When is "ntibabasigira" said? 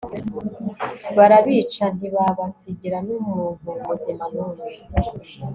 1.97-2.97